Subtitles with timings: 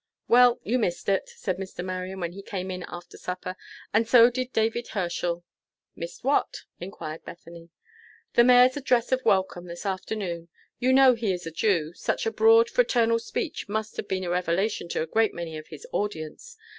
[0.27, 1.85] "Well, you missed it!" said Mr.
[1.85, 3.55] Marion, when he came in after supper,
[3.93, 5.43] "and so did David Herschel."
[5.95, 7.69] "Missed what?" inquired Bethany.
[8.33, 10.47] "The mayor's address of welcome, this afternoon.
[10.79, 11.93] You know he is a Jew.
[11.93, 15.67] Such a broad, fraternal speech must have been a revelation to a great many of
[15.67, 16.57] his audience.